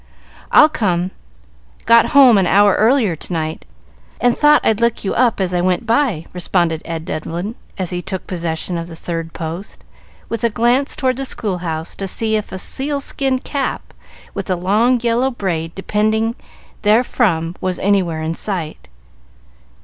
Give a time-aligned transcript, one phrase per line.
[0.51, 1.11] "I'll come.
[1.85, 3.65] Got home an hour earlier to night,
[4.19, 8.01] and thought I'd look you up as I went by," responded Ed Devlin, as he
[8.01, 9.83] took possession of the third post,
[10.27, 13.93] with a glance toward the schoolhouse to see if a seal skin cap,
[14.33, 16.33] with a long, yellow braid depending
[16.81, 18.89] therefrom, was anywhere in sight.